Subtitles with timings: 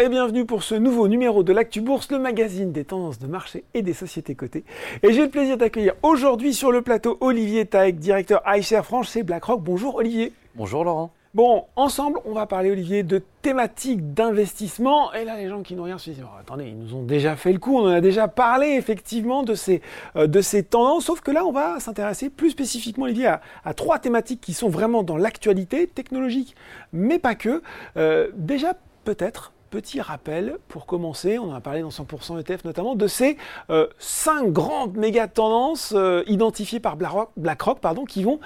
[0.00, 3.64] et bienvenue pour ce nouveau numéro de l'Actu Bourse, le magazine des tendances de marché
[3.74, 4.64] et des sociétés cotées.
[5.02, 9.22] Et j'ai le plaisir d'accueillir aujourd'hui sur le plateau Olivier Taek, directeur iShare France chez
[9.22, 9.60] BlackRock.
[9.62, 10.32] Bonjour Olivier.
[10.54, 11.10] Bonjour Laurent.
[11.34, 15.12] Bon, ensemble, on va parler, Olivier, de thématiques d'investissement.
[15.12, 17.36] Et là, les gens qui nous regardent se disent, oh, attendez, ils nous ont déjà
[17.36, 19.82] fait le coup, on en a déjà parlé effectivement de ces,
[20.16, 23.98] euh, de ces tendances, sauf que là, on va s'intéresser plus spécifiquement, Olivier, à, trois
[23.98, 26.56] thématiques qui sont vraiment dans l'actualité technologique,
[26.94, 27.62] mais pas que.
[27.98, 28.72] Euh, déjà,
[29.04, 33.36] peut-être, petit rappel pour commencer, on en a parlé dans 100% ETF notamment, de ces
[33.70, 35.94] euh, cinq grandes méga tendances
[36.26, 38.40] identifiées par BlackRock, pardon, qui vont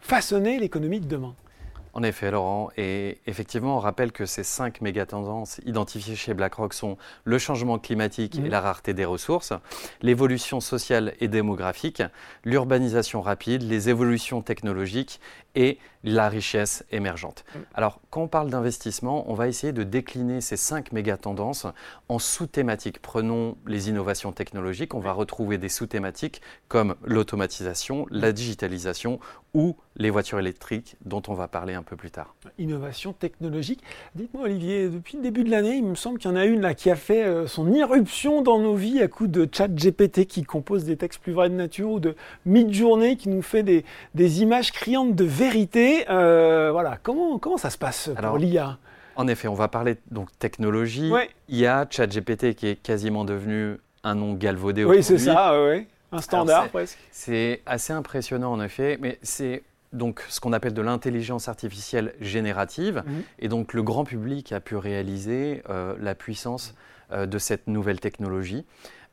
[0.00, 1.34] façonner l'économie de demain.
[1.94, 6.96] En effet, Laurent, et effectivement, on rappelle que ces cinq méga-tendances identifiées chez BlackRock sont
[7.24, 8.48] le changement climatique et mhm.
[8.48, 9.52] la rareté des ressources,
[10.00, 12.02] l'évolution sociale et démographique,
[12.44, 15.20] l'urbanisation rapide, les évolutions technologiques
[15.54, 17.44] et la richesse émergente.
[17.54, 17.62] Mhm.
[17.74, 21.66] Alors, quand on parle d'investissement, on va essayer de décliner ces cinq méga-tendances
[22.08, 23.00] en sous-thématiques.
[23.00, 29.20] Prenons les innovations technologiques, on va retrouver des sous-thématiques comme l'automatisation, la digitalisation
[29.54, 32.34] ou les voitures électriques dont on va parler un peu plus tard.
[32.58, 33.82] Innovation technologique.
[34.14, 36.62] Dites-moi Olivier, depuis le début de l'année, il me semble qu'il y en a une
[36.62, 40.26] là qui a fait euh, son irruption dans nos vies à coup de chat GPT
[40.26, 43.84] qui compose des textes plus vrais de nature ou de mid-journée qui nous fait des,
[44.42, 45.91] images criantes de vérité.
[46.08, 48.78] Euh, voilà, comment, comment ça se passe pour l'IA
[49.16, 51.10] En effet, on va parler donc technologie.
[51.10, 51.30] Ouais.
[51.48, 55.86] IA, GPT qui est quasiment devenu un nom galvaudé Oui, c'est ça, oui.
[56.12, 56.98] Un standard presque.
[57.10, 63.02] C'est assez impressionnant en effet, mais c'est donc ce qu'on appelle de l'intelligence artificielle générative.
[63.06, 63.22] Mhm.
[63.38, 66.74] Et donc le grand public a pu réaliser euh, la puissance
[67.12, 68.64] euh, de cette nouvelle technologie.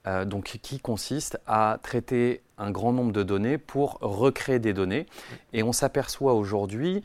[0.07, 5.05] Euh, donc, qui consiste à traiter un grand nombre de données pour recréer des données.
[5.51, 7.03] Et on s'aperçoit aujourd'hui,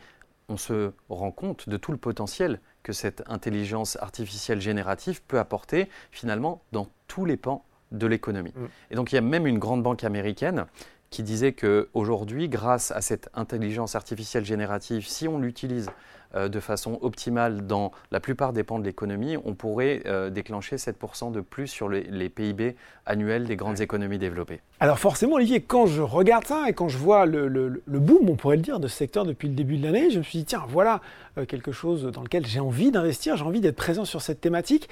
[0.49, 5.89] on se rend compte de tout le potentiel que cette intelligence artificielle générative peut apporter
[6.13, 8.53] finalement dans tous les pans de l'économie.
[8.55, 8.67] Mm.
[8.93, 10.67] Et donc il y a même une grande banque américaine
[11.11, 15.91] qui disait qu'aujourd'hui, grâce à cette intelligence artificielle générative, si on l'utilise
[16.35, 21.33] de façon optimale dans la plupart des pans de l'économie, on pourrait euh, déclencher 7%
[21.33, 24.61] de plus sur les, PIB annuels des grandes économies développées.
[24.81, 28.57] Alors forcément, Olivier, quand je regarde ça et quand je vois le, boom, on pourrait
[28.57, 30.65] le dire, de ce secteur depuis le début de l'année, je me suis dit, tiens,
[30.69, 31.01] voilà
[31.39, 34.89] euh, quelque chose dans lequel j'ai envie d'investir, j'ai envie d'être présent sur cette thématique.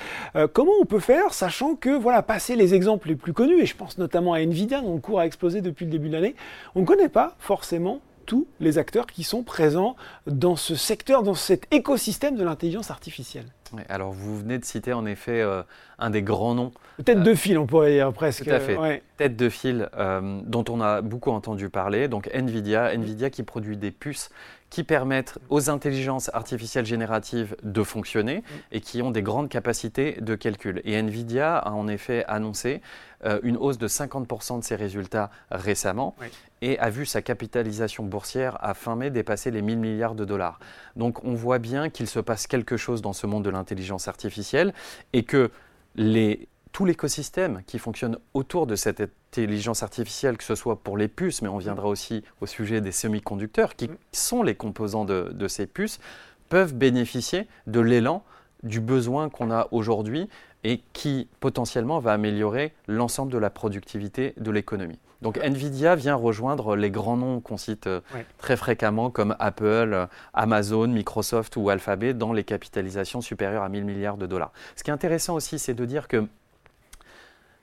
[0.53, 3.77] comment on peut faire, sachant que, voilà, passer les exemples les plus connus, et je
[3.77, 6.35] pense notamment à Nvidia, dont le cours a explosé depuis le début de l'année,
[6.75, 9.97] on ne connaît pas forcément tous les acteurs qui sont présents
[10.27, 13.47] dans ce secteur, dans cet écosystème de l'intelligence artificielle.
[13.89, 15.63] alors vous venez de citer en effet euh,
[16.03, 16.73] un des grands noms.
[17.05, 18.45] Tête de fil, on pourrait dire presque.
[18.45, 19.03] Tout à fait.
[19.17, 22.09] Tête de fil euh, dont on a beaucoup entendu parler.
[22.09, 24.29] Donc Nvidia, Nvidia qui produit des puces
[24.69, 28.43] qui permettent aux intelligences artificielles génératives de fonctionner
[28.73, 30.81] et qui ont des grandes capacités de calcul.
[30.85, 32.81] Et Nvidia a en effet annoncé
[33.27, 36.17] euh, une hausse de 50% de ses résultats récemment
[36.63, 40.59] et a vu sa capitalisation boursière à fin mai dépasser les 1000 milliards de dollars.
[40.97, 44.73] Donc on voit bien qu'il se passe quelque chose dans ce monde de l'intelligence artificielle
[45.13, 45.51] et que
[45.95, 51.09] les tout l'écosystème qui fonctionne autour de cette intelligence artificielle, que ce soit pour les
[51.09, 53.97] puces, mais on viendra aussi au sujet des semi-conducteurs, qui mm.
[54.13, 56.01] sont les composants de, ces puces,
[56.49, 58.25] peuvent bénéficier de l'élan
[58.63, 60.29] du besoin qu'on a aujourd'hui
[60.65, 64.99] et qui potentiellement va améliorer l'ensemble de la productivité de l'économie.
[65.23, 68.01] Donc Nvidia vient rejoindre les grands noms qu'on cite euh,
[68.39, 74.17] très fréquemment comme Apple, Amazon, Microsoft ou Alphabet dans les capitalisations supérieures à 1000 milliards
[74.17, 74.53] de dollars.
[74.77, 76.27] Ce qui est intéressant aussi, c'est de dire que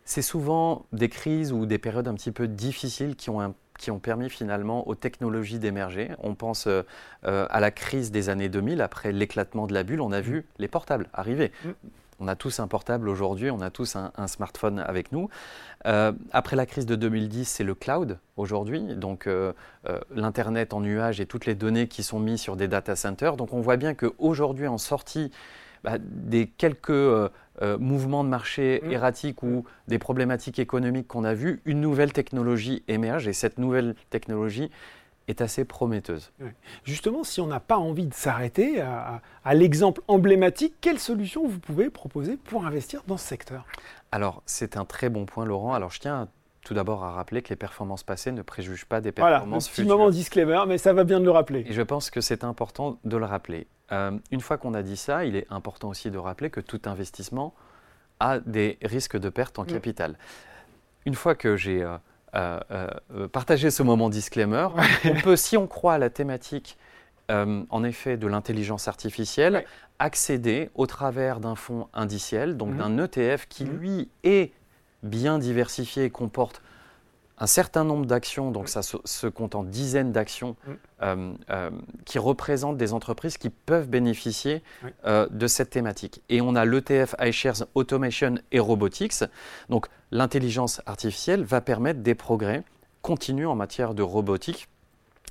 [0.09, 3.99] c'est souvent des crises ou des périodes un petit peu difficiles qui ont, qui ont
[3.99, 6.09] permis finalement aux technologies d'émerger.
[6.17, 6.81] On pense euh,
[7.25, 10.47] euh, à la crise des années 2000, après l'éclatement de la bulle, on a vu
[10.57, 11.51] les portables arriver.
[11.63, 11.69] Mm.
[12.19, 15.29] On a tous un portable aujourd'hui, on a tous un, smartphone avec nous.
[15.85, 19.27] Euh, après la crise de 2010, c'est le cloud aujourd'hui, donc
[20.13, 23.37] l'Internet en nuage et toutes les données qui sont mises sur des data centers.
[23.37, 25.31] Donc on voit bien qu'aujourd'hui, en sortie
[25.83, 27.29] bah, des quelques euh,
[27.61, 28.91] euh, mouvements de marché mm.
[28.91, 33.95] erratiques ou des problématiques économiques qu'on a vues, une nouvelle technologie émerge et cette nouvelle
[34.09, 34.71] technologie
[35.29, 36.31] est assez prometteuse.
[36.83, 41.89] Justement, si on n'a pas envie de s'arrêter à, l'exemple emblématique, quelle solution vous pouvez
[41.89, 43.65] proposer pour investir dans ce secteur?
[44.11, 45.73] Alors, c'est un très bon point, Laurent.
[45.73, 46.27] Alors, je tiens
[46.65, 49.85] tout d'abord à rappeler que les performances passées ne préjugent pas des performances futures.
[49.85, 51.63] Voilà, petit moment disclaimer, mais ça va bien de le rappeler.
[51.67, 53.67] Et je pense que c'est important de le rappeler.
[53.91, 56.81] Euh, une fois qu'on a dit ça, il est important aussi de rappeler que tout
[56.85, 57.53] investissement
[58.19, 59.67] a des risques de perte en mm.
[59.67, 60.17] capital.
[61.05, 61.97] Une fois que j'ai euh,
[62.35, 62.87] euh,
[63.31, 64.67] partagé ce moment disclaimer,
[65.05, 66.77] on peut, si on croit à la thématique
[67.29, 69.63] euh, en effet de l'intelligence artificielle
[69.99, 72.77] accéder au travers d'un fonds indiciel, donc mhm.
[72.77, 73.77] d'un ETF qui, mhm.
[73.77, 74.51] lui, est
[75.03, 76.61] bien diversifié et comporte
[77.39, 80.71] un certain nombre d'actions, donc ça se, compte en dizaines d'actions, mm.
[81.01, 81.69] euh, euh,
[82.05, 84.61] qui représentent des entreprises qui peuvent bénéficier
[85.05, 86.21] euh, de cette thématique.
[86.29, 89.23] Et on a l'ETF iShares Automation et Robotics.
[89.69, 92.63] Donc l'intelligence artificielle va permettre des progrès
[93.01, 94.67] continus en matière de robotique.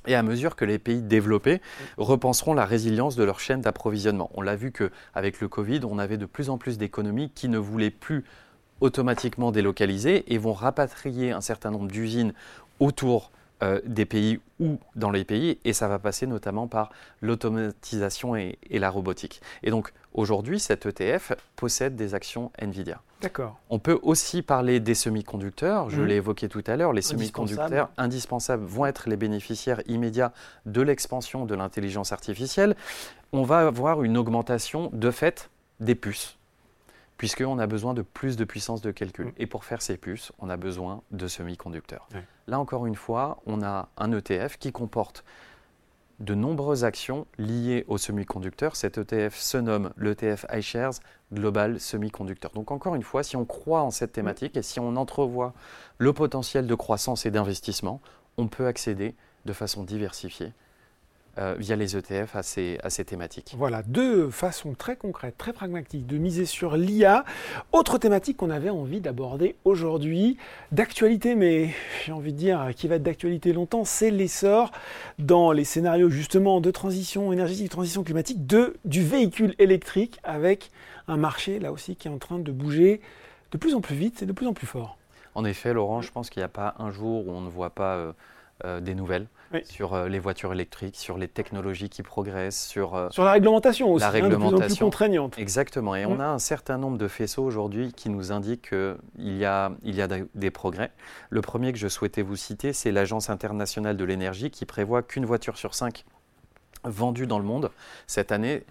[0.07, 1.83] Et à mesure que les pays développés mm.
[2.01, 4.31] repenseront la résilience de leur chaîne d'approvisionnement.
[4.33, 7.59] On l'a vu qu'avec le Covid, on avait de plus en plus d'économies qui ne
[7.59, 8.23] voulaient plus
[8.81, 12.33] automatiquement délocalisés et vont rapatrier un certain nombre d'usines
[12.79, 13.31] autour
[13.61, 16.91] euh, des pays ou dans les pays, et ça va passer notamment par
[17.21, 19.41] l'automatisation et, la robotique.
[19.63, 23.01] Et donc aujourd'hui, cet ETF possède des actions NVIDIA.
[23.21, 23.59] D'accord.
[23.69, 26.05] On peut aussi parler des semi-conducteurs, je mmh.
[26.05, 30.31] l'ai évoqué tout à l'heure, les semi-conducteurs indispensables vont être les bénéficiaires immédiats
[30.65, 32.77] de l'expansion de l'intelligence artificielle.
[33.33, 35.49] On va avoir une augmentation de fait
[35.81, 36.38] des puces
[37.19, 39.27] puisqu'on a besoin de plus de puissance de calcul.
[39.27, 39.31] Mm.
[39.37, 42.07] Et pour faire ces puces, on a besoin de semi-conducteurs.
[42.47, 45.25] Là, encore une fois, on a un ETF qui comporte
[46.21, 48.77] de nombreuses actions liées aux semi-conducteurs.
[48.77, 50.93] Cet ETF se nomme l'ETF iShares
[51.33, 52.51] Global Semiconductor.
[52.51, 55.53] Donc encore une fois, si on croit en cette thématique et si on entrevoit
[55.97, 58.01] le potentiel de croissance et d'investissement,
[58.37, 59.15] on peut accéder
[59.45, 60.53] de façon diversifiée
[61.39, 63.55] euh, via les ETF à ces, à ces thématiques.
[63.57, 67.23] Voilà, deux façons très concrètes, très pragmatiques de miser sur l'IA.
[67.71, 70.37] Autre thématique qu'on avait envie d'aborder aujourd'hui,
[70.71, 71.69] d'actualité, mais
[72.03, 74.71] j'ai envie de dire qui va être d'actualité longtemps, c'est l'essor
[75.17, 80.71] dans les scénarios justement de transition énergétique, de transition climatique, de, du véhicule électrique avec
[81.07, 83.01] un marché là aussi qui est en train de bouger
[83.51, 84.97] de plus en plus vite et de plus en plus fort.
[85.35, 87.69] En effet, Laurent, je pense qu'il n'y a pas un jour où on ne voit
[87.69, 88.11] pas euh,
[88.65, 89.27] euh, des nouvelles
[89.63, 92.95] sur euh, les voitures électriques, sur les technologies qui progressent, sur...
[92.95, 94.47] Euh, sur la réglementation aussi, la réglementation.
[94.47, 95.39] Hein, de plus en plus contraignante.
[95.39, 96.21] Exactement, et on mm.
[96.21, 100.01] a un certain nombre de faisceaux aujourd'hui qui nous indiquent qu'il y a, il y
[100.01, 100.91] a des progrès.
[101.29, 105.25] Le premier que je souhaitais vous citer, c'est l'Agence internationale de l'énergie qui prévoit qu'une
[105.25, 106.03] voiture sur cinq
[106.83, 107.71] vendue dans le monde
[108.07, 108.63] cette année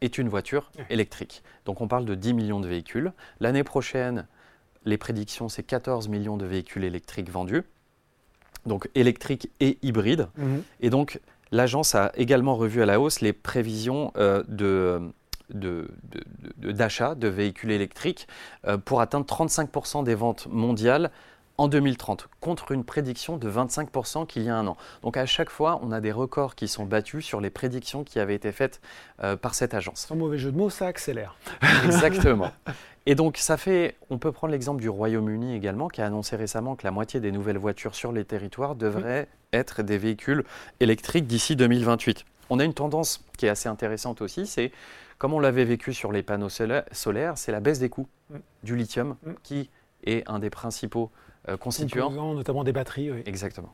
[0.00, 1.42] est une voiture électrique.
[1.64, 3.12] Donc on parle de 10 millions de véhicules.
[3.40, 4.26] L'année prochaine,
[4.84, 7.64] les prédictions, c'est 14 millions de véhicules électriques vendus
[8.66, 10.28] donc électrique et hybride.
[10.36, 10.62] Mhm.
[10.80, 11.20] Et donc,
[11.52, 15.12] l'agence a également revu à la hausse les prévisions euh, de
[16.58, 18.26] d'achat de, véhicules électriques
[18.66, 21.12] euh, pour atteindre 35% des ventes mondiales
[21.58, 24.76] en 2030, contre une prédiction de 25% qu'il y a un an.
[25.02, 28.18] Donc à chaque fois, on a des records qui sont battus sur les prédictions qui
[28.18, 28.80] avaient été faites
[29.22, 30.00] euh, par cette agence.
[30.00, 31.36] Sans mauvais jeu de mots, ça accélère.
[31.84, 32.50] Exactement.
[33.06, 36.74] Et donc ça fait, on peut prendre l'exemple du Royaume-Uni également, qui a annoncé récemment
[36.74, 40.44] que la moitié des nouvelles voitures sur les territoires devraient être des véhicules
[40.80, 42.24] électriques d'ici 2028.
[42.50, 44.72] On a une tendance qui est assez intéressante aussi, c'est
[45.18, 48.36] comme on l'avait vécu sur les panneaux solaires, c'est la baisse des coûts mm.
[48.64, 49.32] du lithium mm.
[49.42, 49.70] qui
[50.04, 51.10] est un des principaux
[51.60, 52.34] constituants.
[52.34, 53.10] notamment des batteries.
[53.10, 53.22] Oui.
[53.26, 53.72] Exactement.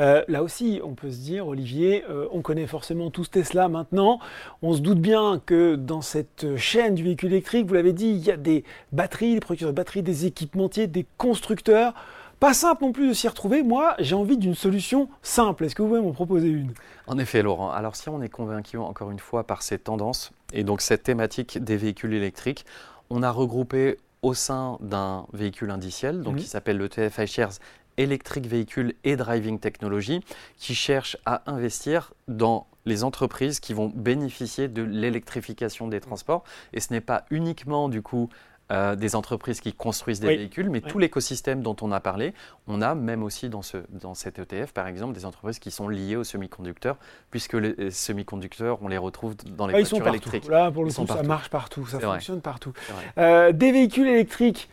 [0.00, 4.20] Euh, là aussi, on peut se dire, Olivier, euh, on connaît forcément tous Tesla maintenant.
[4.62, 8.24] On se doute bien que dans cette chaîne du véhicule électrique, vous l'avez dit, il
[8.24, 11.94] y a des batteries, des producteurs de batteries, des équipementiers, des constructeurs.
[12.40, 13.64] Pas simple non plus de s'y retrouver.
[13.64, 15.64] Moi, j'ai envie d'une solution simple.
[15.64, 16.72] Est-ce que vous pouvez m'en proposer une?
[17.08, 17.72] En effet, Laurent.
[17.72, 21.58] Alors, si on est convaincu, encore une fois, par ces tendances et donc cette thématique
[21.62, 22.64] des véhicules électriques,
[23.10, 26.40] on a regroupé au sein d'un véhicule indiciel, donc mhm.
[26.40, 27.58] qui s'appelle le TFI Shares
[27.96, 30.20] Electric Vehicle et Driving Technology,
[30.56, 36.44] qui cherche à investir dans les entreprises qui vont bénéficier de l'électrification des transports.
[36.72, 38.30] Et ce n'est pas uniquement du coup
[38.70, 42.34] euh, des entreprises qui construisent des véhicules, mais tout l'écosystème dont on a parlé,
[42.66, 45.88] on a même aussi dans, ce, dans cet ETF, par exemple, des entreprises qui sont
[45.88, 46.96] liées aux semi-conducteurs,
[47.30, 50.48] puisque les semi-conducteurs, on les retrouve dans les voitures électriques.
[50.48, 52.72] Là, pour le coup, ça marche partout, ça fonctionne partout.
[53.16, 54.68] Euh, des véhicules électriques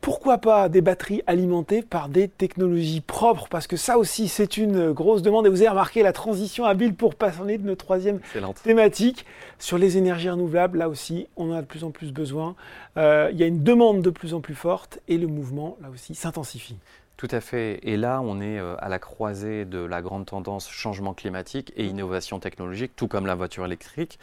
[0.00, 3.48] pourquoi pas des batteries alimentées par des technologies propres?
[3.48, 5.46] Parce que ça aussi, c'est une grosse demande.
[5.46, 8.20] Et vous avez remarqué la transition habile pour passer de notre troisième
[8.62, 9.26] thématique
[9.58, 10.78] sur les énergies renouvelables.
[10.78, 12.54] Là aussi, on a de plus en plus besoin.
[12.96, 15.88] Euh, il y a une demande de plus en plus forte et le mouvement, là
[15.90, 16.76] aussi, s'intensifie.
[17.20, 17.80] Tout à fait.
[17.82, 21.84] Et là, on est euh, à la croisée de la grande tendance changement climatique et
[21.84, 24.18] innovation technologique, tout comme la voiture électrique.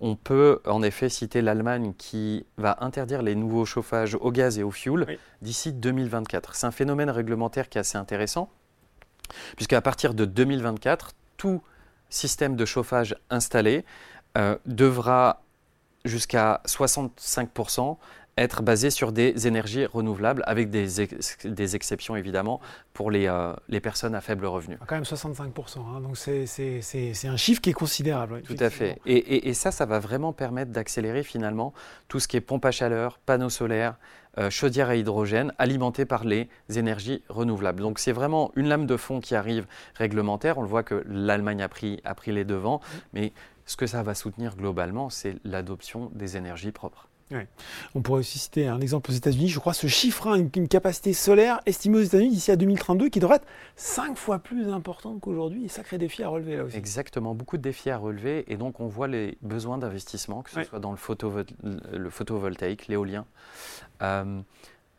[0.00, 4.64] On peut en effet citer l'Allemagne qui va interdire les nouveaux chauffages au gaz et
[4.64, 5.06] au fioul
[5.42, 6.56] d'ici 2024.
[6.56, 8.50] C'est un phénomène réglementaire qui est assez intéressant,
[9.54, 11.62] puisqu'à partir de 2024, tout
[12.08, 13.84] système de chauffage installé
[14.36, 15.44] euh, devra
[16.04, 17.96] jusqu'à 65%
[18.40, 20.86] être basés sur des énergies renouvelables, avec des,
[21.44, 22.60] des exceptions évidemment
[22.94, 24.78] pour les, euh, les, personnes à faible revenu.
[24.86, 28.42] Quand même 65%, hein, donc c'est un chiffre qui est considérable.
[28.42, 28.98] Tout à fait.
[29.04, 31.74] Et, et, et, ça, ça va vraiment permettre d'accélérer finalement
[32.08, 33.96] tout ce qui est pompe à chaleur, panneaux solaires,
[34.38, 37.82] euh, chaudière à hydrogène alimentée par les énergies renouvelables.
[37.82, 39.66] Donc c'est vraiment une lame de fond qui arrive
[39.96, 40.56] réglementaire.
[40.56, 42.80] On le voit que l'Allemagne a pris, a pris les devants,
[43.12, 43.32] mais
[43.66, 47.09] ce que ça va soutenir globalement, c'est l'adoption des énergies propres.
[47.94, 49.48] On pourrait aussi citer un exemple aux États-Unis.
[49.48, 53.20] Je crois ce chiffre, hein, une, capacité solaire estimée aux États-Unis d'ici à 2032 qui
[53.20, 53.46] devrait être
[53.76, 55.68] cinq fois plus importante qu'aujourd'hui.
[55.68, 56.76] Sacré défi à relever là aussi.
[56.76, 58.44] Exactement, beaucoup de défis à relever.
[58.52, 61.46] Et donc on voit les besoins d'investissement, que ce soit dans le,
[61.96, 63.26] le photovoltaïque, l'éolien,
[64.02, 64.40] euh,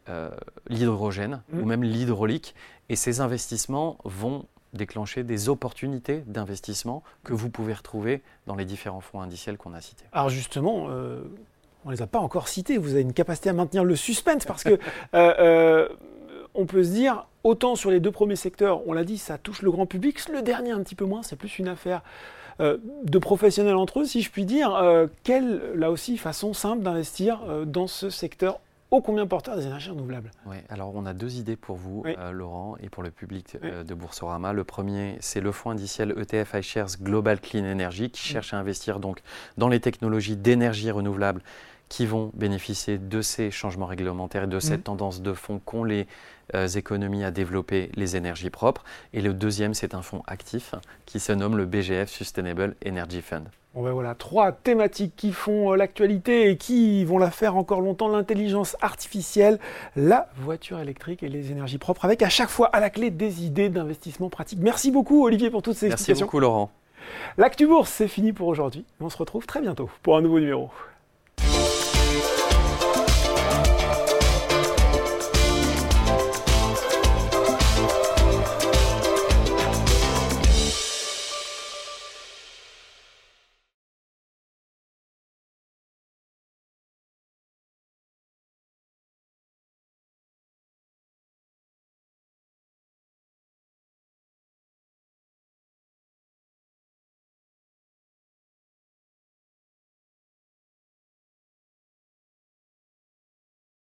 [0.09, 0.29] euh,
[0.67, 1.59] l'hydrogène mmh.
[1.59, 2.55] ou même l'hydraulique.
[2.89, 9.01] Et ces investissements vont déclencher des opportunités d'investissement que vous pouvez retrouver dans les différents
[9.01, 10.05] fonds indiciels qu'on a cités.
[10.13, 11.23] Alors justement, euh,
[11.85, 12.77] on ne les a pas encore cités.
[12.77, 14.73] Vous avez une capacité à maintenir le suspense parce que
[15.13, 15.89] euh, euh,
[16.53, 19.61] on peut se dire, autant sur les deux premiers secteurs, on l'a dit, ça touche
[19.61, 20.27] le grand public.
[20.29, 22.01] Le dernier, un petit peu moins, c'est plus une affaire
[22.59, 24.77] euh, de professionnels entre eux, si je puis dire.
[25.23, 28.59] quelle, là aussi, façon simple d'investir dans ce secteur
[28.91, 32.75] ô combien porteur des énergies renouvelables Oui, alors on a deux idées pour vous, Laurent,
[32.81, 34.51] et pour le public de Boursorama.
[34.51, 38.99] Le premier, c'est le fonds indiciel ETF iShares Global Clean Energy qui cherche à investir
[38.99, 39.21] donc
[39.57, 41.41] dans les technologies d'énergie renouvelable
[41.91, 44.83] qui vont bénéficier de ces changements réglementaires et de cette mmh.
[44.83, 46.07] tendance de fonds qu'ont les
[46.55, 48.85] euh, économies à développer les énergies propres.
[49.11, 50.73] Et le deuxième, c'est un fonds actif
[51.05, 53.43] qui se nomme le BGF Sustainable Energy Fund.
[53.75, 57.81] Bon ben voilà, trois thématiques qui font euh, l'actualité et qui vont la faire encore
[57.81, 59.59] longtemps, l'intelligence artificielle,
[59.97, 63.43] la voiture électrique et les énergies propres, avec à chaque fois à la clé des
[63.43, 64.59] idées d'investissement pratiques.
[64.61, 66.13] Merci beaucoup Olivier pour toutes ces explications.
[66.13, 66.71] Merci beaucoup Laurent.
[67.37, 68.85] L'actu bourse, c'est fini pour aujourd'hui.
[69.01, 70.69] On se retrouve très bientôt pour un nouveau numéro.